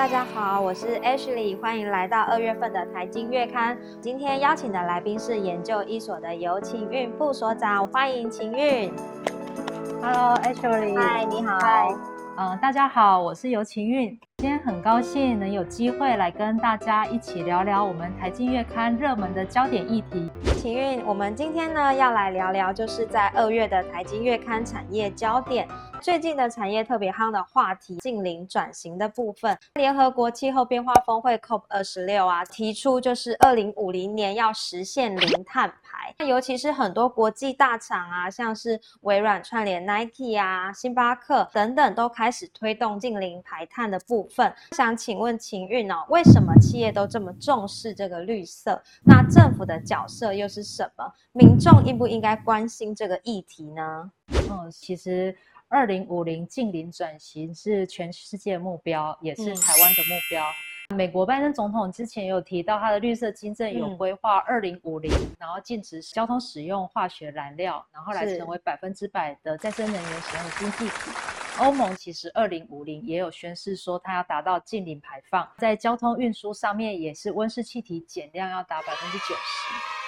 [0.00, 3.76] 大家好，我是 Ashley，欢迎来到二月份的财经月刊。
[4.00, 8.90] 今天邀请的来宾是研究一所的游晴运副所长，欢迎晴韵。
[10.00, 10.96] Hello，Ashley。
[10.98, 11.58] 嗨，你好。
[11.58, 11.86] 嗨，
[12.38, 14.18] 嗯，大家好，我是游晴韵。
[14.40, 20.30] 今天很高兴能有机会来跟大家一起聊聊我们财经月刊热门的焦点议题。
[20.56, 25.68] 晴韵，我们今天呢要来聊聊，就是在二月的财经月刊产业焦点，
[26.00, 29.54] 最近的产业特别夯的话题，近零转型的部分。
[29.74, 44.29] 联合国气候变化峰会 COP 二十六啊，提出就是二零五零年要实现零碳排，那尤其是很多国际大厂啊，像是微软串联 Nike 啊、星巴克等等，都开始推动近零排碳的部分。
[44.72, 48.80] 想请问秦运哦，为什么企业都这么重视这个绿色？
[49.04, 51.12] 那政府的角色又是什么？
[51.32, 54.10] 民众应不应该关心这个议题呢？
[54.50, 55.36] 嗯，其实
[55.68, 60.44] 二零五零近零转型是全世界目标，也是嗯台湾的目标。
[60.96, 71.10] 美国拜登总统之前有提到，他的绿色金政有嗯规划二零五零，然后禁止交通使用化学燃料，然后来成为百分之百的再生能源使用的经济体。
[71.60, 79.99] 欧盟其实二零五零也有宣示说，它要达到近零排放，在交通运输上面也是温室气体减量要达百分之九十。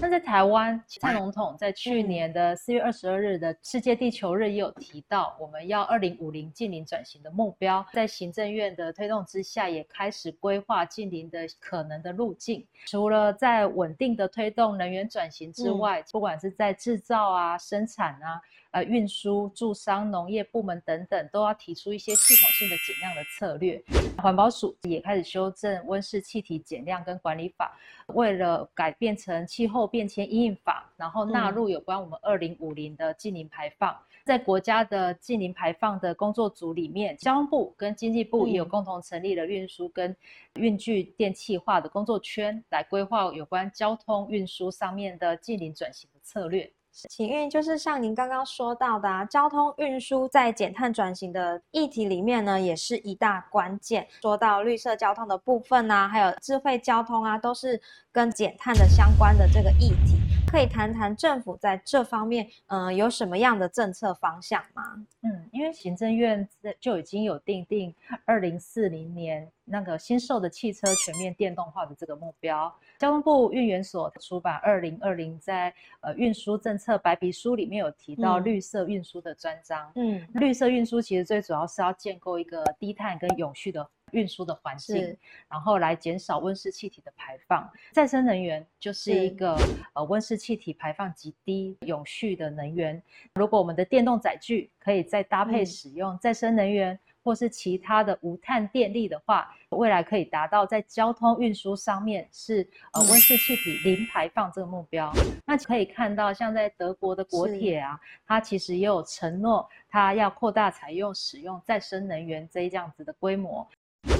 [0.00, 12.64] 那在台湾，蔡总统在去年的四月二十二日的世界地球日也有提到，我们要二零五零近零转型的目标，在行政院的推动之下，也开始规划近零的可能的路径。
[12.86, 18.40] 除了在稳定的推动能源转型之外，不管是在制造啊、生产啊、
[18.70, 23.82] 呃运输、住商、农业部门等等，都要提出一些系统性的减量的策略。
[24.18, 33.96] 环保署也开始修正温室气体减量跟管理法，为了改变成气候变迁因应法，然后纳入有关我们二零五零的近零排放。
[34.24, 40.14] 在国家的近零排放的工作组里面，交通部跟经济部也有嗯共同成立了运输跟
[40.56, 46.70] 运具电气化的工作圈，来规划有关交通运输上面的近零转型的策略。
[47.08, 54.06] 晴韵就是像您刚刚说到的、啊，交通运输在减碳转型的议题里面呢，也是一大关键。
[54.20, 57.80] 说到绿色交通的部分啊，还有智慧交通啊，都是
[58.10, 60.27] 跟减碳的相关的这个议题。
[60.50, 64.82] 可以谈谈政府在这方面，嗯、有什么样的政策方向吗？
[65.22, 67.94] 嗯，因为行政院在就已经有定定
[68.24, 72.74] 二零四零年那个新售的汽车全面电动化的这个目标。
[72.98, 79.92] 交通部运研所出版二零二零在呃运输政策白皮书里面有提到嗯绿色运输的专章。
[79.96, 85.16] 嗯，绿色运输其实最主要是要建构一个低碳跟永续的运输的环境，
[85.48, 87.68] 然后来减少温室气体的排放。
[87.92, 89.56] 再生能源就是一是个
[89.94, 93.02] 呃温室气体排放极低、永续的能源。
[93.34, 96.98] 如果我们的电动载具可以再搭配嗯使用再生能源。
[97.24, 105.12] 或是其他的无碳电力的话，未来可以达到在交通运输上面是呃嗯温室气体零排放这个目标。
[105.44, 113.68] 那可以看到，像在德国的国是铁啊，它其实也有承诺，它要扩大采用使用再生能源这一这样子的规模。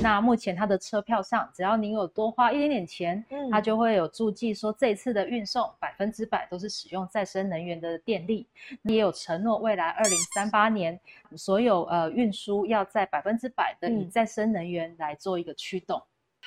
[0.01, 8.47] 那目前它的车票上，只要您有多花一点点钱，嗯它就会有注记说这一次的运送百分之百都是使用再生能源的电力。
[8.83, 10.99] 也有承诺未来二零三八年
[11.37, 16.01] 所有呃运输要在百分之百的以嗯再生能源来做一个驱动。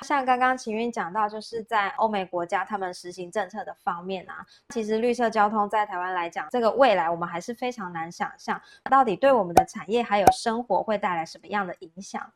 [0.04, 8.60] 像刚刚秦韵讲到，就是在欧美国家他们实行政策的方面啊，其实绿色交通在台湾来讲，这个未来我们还是非常难想象，
[8.90, 12.32] 到底对我们的产业还有生活会带来什么样的影响？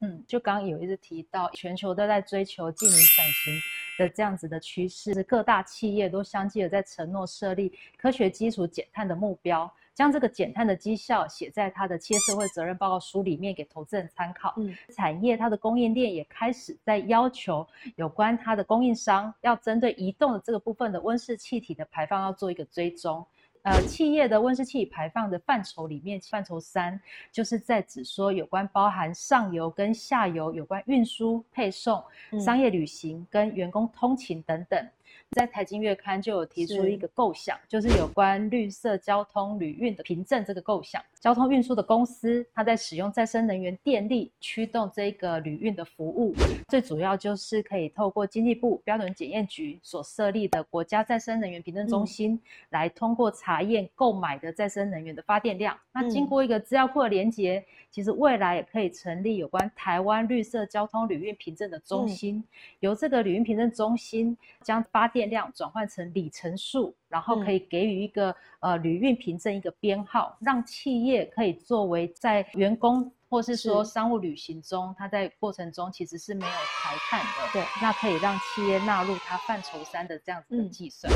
[0.00, 3.60] 嗯，就刚刚有一直提到，全球都在追求近零转型
[3.98, 14.54] 的这样子的趋势，各大企业都相继的在承诺设立科学基础减碳的目标，将这个减碳的绩效写在它的企业社会责任报告书里面给投资人参考。
[14.56, 17.66] 嗯，产业它的供应链也开始在要求
[17.96, 23.26] 有关它的供应商要针对移动的这个部分的温室气体的排放要做一个追踪。
[23.62, 26.98] 呃，企业的温室气体排放的范畴里面，范畴三
[27.32, 34.88] 就是在指说有关包含上游跟下游有关运输、配送、嗯商业旅行跟员工通勤等等。
[35.32, 41.02] 在财经月刊就有提出一个构想，就是有关绿色交通旅运的凭证这个构想。
[41.20, 46.32] 交通运输的公司，它在使用再生能源电力驱动这个旅运的服务，
[46.68, 52.40] 最主要就是可以透过经济部标准检验局所设立的国家再生能源凭证中心，
[52.70, 55.76] 来通过查验购买的再生能源的发电量。
[55.92, 62.42] 那经过一个资料库的连接，其实未来也可以成立有关台湾绿色交通旅运凭证的中心，
[62.80, 77.52] 由这个旅运凭证中心将发电电量转换成里程数，然后可嗯以给予一个、呃旅运凭证一个编号，让企业可以作为在员工或是说商务旅行中，它在过程中其实是没有排碳的。
[77.52, 81.12] 对那可以让企业纳入它范畴三的这样子的嗯计算。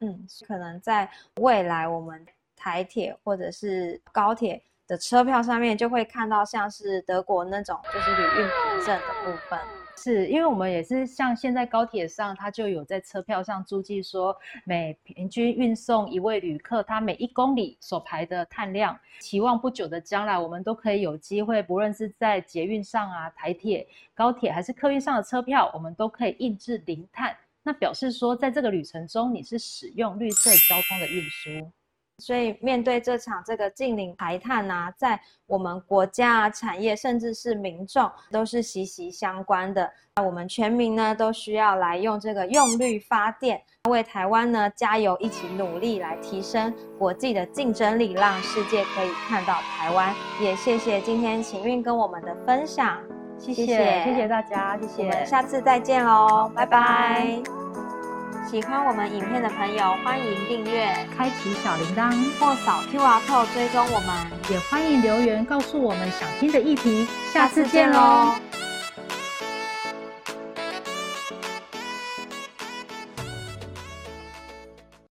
[0.00, 9.58] 嗯，可能在未来我们台铁或者是高铁的车票上面就会看到像是德国那种就是旅运凭证的部分。
[10.00, 18.98] 是因为我们也是像现在高铁上，它就有在车票上注记说，每平均运送一位旅客，他每一公里所排的碳量。
[19.18, 23.84] 期望不久的将来，我们都可以有机会，不论是在捷运上啊、台铁、
[24.14, 27.36] 高铁还是客运上的车票，我们都可以印制零碳。
[27.64, 31.70] 那表示说，在这个旅程中，你是使用绿色交通的运输。
[32.18, 39.90] 所以面对这场这个近零排碳啊，在我们国家啊、产业甚至是民众都是息息相关的。
[40.16, 50.12] 那我们全民呢都需要来用这个用绿发电，为台湾呢加油，一起努力来提升国际的竞争力，让世界可以看到台湾。
[50.40, 53.00] 也谢谢今天晴韵跟我们的分享，
[53.38, 57.57] 谢谢谢谢谢大家，谢谢我谢，们下次再见喽，拜拜拜拜。
[58.50, 62.10] 喜欢我们影片的朋友，欢迎订阅开启小铃铛，
[62.40, 64.50] 或扫 QR code 追踪我们。
[64.50, 68.47] 也欢迎留言告诉我们想听的议题，下次见喽。